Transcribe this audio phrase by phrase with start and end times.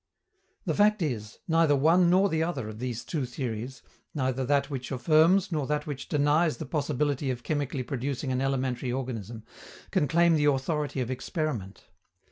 [0.65, 3.83] The fact is, neither one nor the other of these two theories,
[4.15, 8.91] neither that which affirms nor that which denies the possibility of chemically producing an elementary
[8.91, 9.43] organism,
[9.91, 11.85] can claim the authority of experiment.